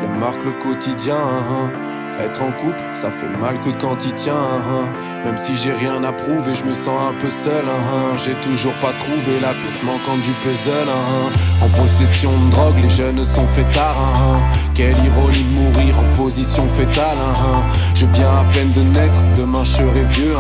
flemme 0.02 0.20
marque 0.20 0.44
le 0.44 0.52
quotidien. 0.52 1.16
hein. 1.18 1.72
Être 2.20 2.42
en 2.44 2.52
couple, 2.52 2.84
ça 2.94 3.10
fait 3.10 3.30
mal 3.40 3.60
que 3.60 3.70
quand 3.82 4.06
il 4.06 4.14
tient. 4.14 4.36
hein. 4.36 4.86
Même 5.26 5.38
si 5.38 5.56
j'ai 5.58 5.72
rien 5.72 6.04
à 6.04 6.12
prouver, 6.12 6.54
je 6.56 6.64
me 6.66 6.74
sens 6.74 7.00
un 7.10 7.14
peu 7.20 7.30
seul. 7.30 7.66
hein. 7.68 8.18
J'ai 8.18 8.36
toujours 8.42 8.74
pas 8.82 8.94
trouvé 8.94 9.40
la 9.42 9.54
pièce 9.54 9.82
manquante 9.84 10.22
du 10.22 10.32
puzzle. 10.44 10.90
En 11.64 11.68
possession 11.82 12.32
de 12.46 12.52
drogue, 12.52 12.78
les 12.82 12.90
jeunes 12.90 13.24
sont 13.24 13.48
fêtards. 13.56 13.96
hein, 13.98 14.20
hein. 14.38 14.58
Quelle 14.76 14.98
ironie 15.06 15.44
de 15.44 15.54
mourir 15.60 15.96
en 16.00 16.16
position 16.16 16.68
fétale. 16.76 17.18
Je 17.94 18.06
viens 18.08 18.30
à 18.30 18.44
peine 18.54 18.72
de 18.74 18.82
naître, 18.82 19.22
demain 19.38 19.64
je 19.64 19.70
serai 19.78 20.04
vieux. 20.10 20.36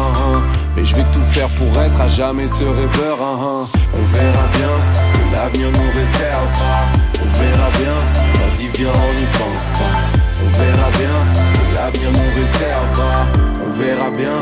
Mais 0.75 0.85
je 0.85 0.95
vais 0.95 1.05
tout 1.13 1.23
faire 1.31 1.49
pour 1.49 1.67
être 1.81 1.99
à 1.99 2.07
jamais 2.07 2.47
ce 2.47 2.63
rêveur. 2.63 3.17
On 3.21 4.03
verra 4.13 4.45
bien 4.57 4.73
ce 5.05 5.19
que 5.19 5.35
l'avenir 5.35 5.67
nous 5.71 5.89
réservera. 5.89 6.79
On 7.21 7.39
verra 7.39 7.69
bien, 7.77 8.30
vas-y 8.61 8.77
viens 8.77 8.91
on 8.91 9.13
n'y 9.13 9.25
pense 9.25 9.79
pas. 9.79 10.19
On 10.43 10.49
verra 10.57 10.89
bien 10.91 11.17
ce 11.33 11.59
que 11.59 11.75
l'avenir 11.75 12.11
nous 12.11 12.29
réservera. 12.35 13.27
On 13.63 13.79
verra 13.79 14.09
bien, 14.11 14.37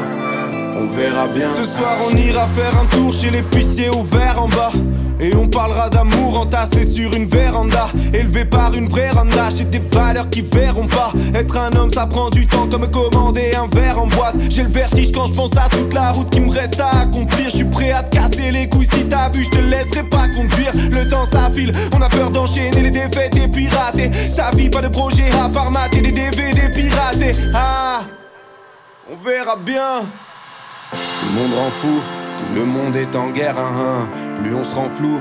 on 0.76 0.88
verra 0.96 1.28
bien. 1.28 1.50
Ce 1.56 1.64
soir 1.64 1.98
on 2.10 2.16
ira 2.16 2.48
faire 2.48 2.80
un 2.80 2.86
tour 2.86 3.14
chez 3.14 3.30
l'épicier 3.30 3.90
ouvert 3.90 4.42
en 4.42 4.48
bas 4.48 4.72
et 5.20 5.36
on 5.36 5.48
parlera 5.48 5.90
d'amour 5.90 6.40
entassé 6.40 6.84
sur 6.84 7.14
une 7.14 7.28
véranda 7.28 7.88
Élevé 8.14 8.46
par 8.46 8.74
une 8.74 8.88
vraie 8.88 9.10
randa. 9.12 9.50
J'ai 9.56 9.66
des 9.66 9.80
valeurs 9.80 10.30
qui 10.30 10.42
verront 10.42 10.88
pas. 10.88 11.12
Être 11.36 11.58
un 11.58 11.76
homme 11.76 11.92
ça 11.92 12.08
prend 12.08 12.30
du 12.30 12.48
temps 12.48 12.68
comme 12.68 12.90
commander 12.90 13.54
un 13.56 13.68
verre 13.76 14.02
en 14.02 14.08
boîte. 14.08 14.36
J'ai 14.50 14.64
le 14.64 14.70
vertige 14.70 15.12
quand 15.12 15.28
je 15.28 15.34
pense 15.34 15.56
à 15.58 15.68
toute 15.70 15.94
la 15.94 16.12
route 16.12 16.30
qui 16.30 16.40
me 16.40 16.52
reste 16.52 16.80
à 16.80 16.90
accomplir. 17.02 17.50
Je 17.50 17.58
suis 17.58 17.66
prêt 17.66 17.92
à 17.92 18.04
te 18.04 18.16
casser 18.16 18.52
les 18.52 18.70
couilles 18.70 18.88
si 18.94 19.06
t'as 19.06 19.30
bu 19.30 19.44
Je 19.44 19.50
te 19.50 19.58
laisserai 19.58 20.04
pas 20.04 20.28
conduire. 20.30 20.72
Le 20.74 21.10
temps 21.10 21.26
ça 21.32 21.50
file 21.52 21.72
On 21.96 22.02
a 22.02 22.10
peur 22.10 22.32
d'enchaîner 22.32 22.82
les 22.82 22.92
défaites 22.92 23.36
et 23.36 23.48
pirater 23.48 24.12
Sa 24.14 24.52
vie 24.52 24.70
pas 24.70 24.82
de 24.82 24.88
projet 24.88 25.30
à 25.44 25.50
part 25.50 25.72
mater 25.72 26.02
des 26.02 26.12
DVD 26.12 26.70
piratés. 26.70 27.32
Ah 27.54 28.02
On 29.12 29.28
verra 29.28 29.56
bien. 29.58 30.02
Tout 30.92 30.98
le 31.36 31.42
monde 31.42 31.54
rend 31.56 31.70
fou, 31.82 32.02
le 32.54 32.66
monde 32.66 32.96
est 32.96 33.16
en 33.16 33.30
guerre, 33.30 33.58
hein, 33.58 33.72
hein. 33.78 34.10
plus 34.42 34.54
on 34.54 34.64
se 34.64 34.76
rend 34.76 34.90
flou. 34.90 35.20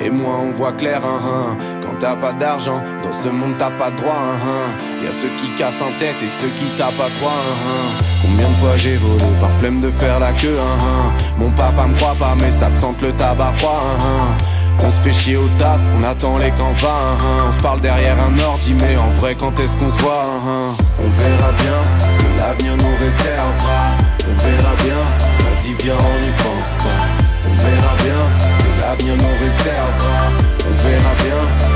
Et 0.00 0.10
moins 0.10 0.38
on 0.42 0.52
voit 0.52 0.72
clair, 0.72 1.00
hein, 1.04 1.20
hein. 1.24 1.56
quand 1.82 1.98
t'as 1.98 2.16
pas 2.16 2.32
d'argent, 2.32 2.82
dans 3.02 3.12
ce 3.22 3.28
monde 3.28 3.54
t'as 3.58 3.70
pas 3.70 3.90
de 3.90 3.96
droit. 3.96 4.22
Hein. 4.34 4.72
Y 5.02 5.06
a 5.06 5.12
ceux 5.12 5.30
qui 5.40 5.50
cassent 5.56 5.80
en 5.80 5.98
tête 5.98 6.16
et 6.22 6.28
ceux 6.28 6.48
qui 6.58 6.66
tapent 6.76 7.00
à 7.00 7.08
trois. 7.18 7.32
Combien 8.22 8.48
de 8.48 8.54
fois 8.54 8.76
j'ai 8.76 8.96
volé 8.96 9.24
par 9.40 9.50
flemme 9.58 9.80
de 9.80 9.90
faire 9.90 10.20
la 10.20 10.32
queue. 10.32 10.58
Mon 11.38 11.50
papa 11.50 11.86
me 11.86 11.94
croit 11.96 12.16
pas, 12.18 12.34
mais 12.40 12.50
ça 12.50 12.68
me 12.68 12.76
sente 12.76 13.00
le 13.00 13.12
tabac 13.12 13.52
froid. 13.56 13.82
On 14.84 14.90
se 14.90 15.00
fait 15.00 15.12
chier 15.12 15.36
au 15.36 15.48
taf, 15.58 15.80
on 15.98 16.04
attend 16.04 16.36
les 16.38 16.50
camps. 16.50 16.72
Hein. 16.84 17.16
On 17.48 17.52
se 17.52 17.62
parle 17.62 17.80
derrière 17.80 18.16
un 18.20 18.38
ordi, 18.38 18.74
mais 18.74 18.96
en 18.96 19.10
vrai 19.12 19.34
quand 19.34 19.58
est-ce 19.58 19.76
qu'on 19.76 19.90
se 19.90 20.02
voit 20.02 20.26
hein. 20.44 20.74
On 20.98 21.08
verra 21.08 21.52
bien 21.52 21.78
ce 21.98 22.24
que 22.24 22.38
l'avenir 22.38 22.76
nous 22.76 22.96
réservera. 22.98 23.96
On 24.28 24.44
verra 24.44 24.74
bien, 24.84 25.02
vas-y 25.66 25.82
viens 25.82 25.94
on 25.94 26.20
n'y 26.20 26.30
pense 26.30 26.84
pas. 26.84 27.02
On 27.48 27.54
verra 27.54 27.94
bien 27.96 28.22
ce 28.40 28.64
que 28.64 28.80
l'avenir 28.80 29.16
nous 29.16 29.34
réservera. 29.38 30.28
On 30.66 30.88
verra 30.88 31.14
bien, 31.22 31.75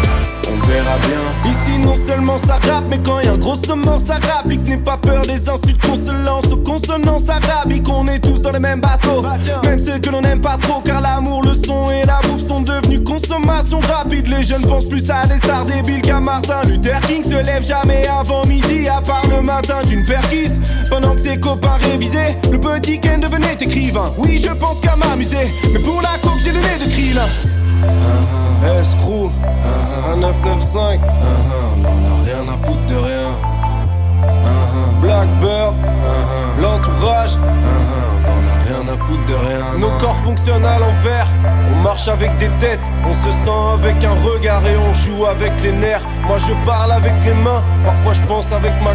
on 0.50 0.66
verra 0.66 0.96
bien. 0.98 1.50
Ici 1.50 1.78
non 1.78 1.94
seulement 2.06 2.38
ça 2.38 2.54
rappe 2.54 2.84
mais 2.88 2.98
quand 2.98 3.20
y 3.20 3.26
a 3.26 3.32
un 3.32 3.36
gros 3.38 3.54
saumon 3.54 3.98
ça 3.98 4.14
rapplique 4.14 4.66
N'aie 4.66 4.76
pas 4.76 4.96
peur 4.96 5.22
des 5.22 5.48
insultes 5.48 5.80
qu'on 5.82 5.94
se 5.94 6.24
lance. 6.24 6.46
Aux 6.52 6.56
consonances 6.58 7.28
arabiques 7.28 7.88
On 7.88 8.06
est 8.06 8.18
tous 8.18 8.42
dans 8.42 8.52
le 8.52 8.60
même 8.60 8.80
bateau. 8.80 9.24
Même 9.64 9.78
ceux 9.78 9.98
que 9.98 10.10
l'on 10.10 10.20
n'aime 10.20 10.40
pas 10.40 10.56
trop 10.60 10.80
Car 10.80 11.00
l'amour, 11.00 11.42
le 11.42 11.54
son 11.54 11.90
et 11.90 12.04
la 12.06 12.20
bouffe 12.28 12.46
sont 12.46 12.62
devenus 12.62 13.00
consommation 13.04 13.80
rapide. 13.80 14.26
Les 14.28 14.42
jeunes 14.42 14.66
pensent 14.66 14.88
plus 14.88 15.10
à 15.10 15.26
des 15.26 15.38
stars 15.38 15.66
débiles 15.66 16.02
qu'à 16.02 16.20
Martin 16.20 16.62
Luther 16.64 17.00
King. 17.02 17.24
Se 17.24 17.44
lève 17.44 17.64
jamais 17.64 18.06
avant 18.06 18.44
midi 18.46 18.88
à 18.88 19.00
part 19.00 19.22
le 19.28 19.42
matin 19.42 19.82
d'une 19.86 20.04
perquise. 20.04 20.58
Pendant 20.88 21.14
que 21.14 21.22
ses 21.22 21.38
copains 21.38 21.78
révisaient 21.90 22.36
Le 22.50 22.58
petit 22.58 23.00
Ken 23.00 23.20
devenait 23.20 23.56
écrivain. 23.60 24.10
Oui 24.18 24.42
je 24.44 24.52
pense 24.52 24.80
qu'à 24.80 24.96
m'amuser 24.96 25.54
Mais 25.72 25.78
pour 25.78 26.00
la 26.02 26.18
coke 26.22 26.40
j'ai 26.44 26.52
le 26.52 26.58
nez 26.58 26.84
de 26.84 26.90
Krillin 26.90 27.59
Escrew, 28.80 29.30
1995, 30.16 31.00
on 31.76 31.84
en 31.84 31.88
a 31.88 32.24
rien 32.24 32.44
à 32.52 32.66
foutre 32.66 32.86
de 32.86 32.94
rien. 32.94 33.30
Blackbird, 35.00 35.74
l'entourage, 36.60 37.38
on 37.38 38.28
en 38.28 38.44
a 38.48 38.56
rien 38.66 38.92
à 38.92 38.96
foutre 39.06 39.24
de 39.24 39.34
rien. 39.34 39.78
Nos 39.78 39.90
corps 39.98 40.16
fonctionnent 40.16 40.64
à 40.64 40.78
l'envers, 40.78 41.28
on 41.72 41.82
marche 41.82 42.08
avec 42.08 42.36
des 42.38 42.50
têtes, 42.58 42.80
on 43.06 43.12
se 43.12 43.30
sent 43.30 43.60
avec 43.74 44.04
un 44.04 44.14
regard 44.14 44.66
et 44.66 44.76
on 44.76 44.92
joue 44.92 45.24
avec 45.26 45.52
les 45.62 45.72
nerfs. 45.72 46.06
Moi 46.26 46.38
je 46.38 46.52
parle 46.66 46.92
avec 46.92 47.14
les 47.24 47.34
mains, 47.34 47.62
parfois 47.84 48.12
je 48.12 48.22
pense 48.22 48.52
avec 48.52 48.72
ma 48.82 48.94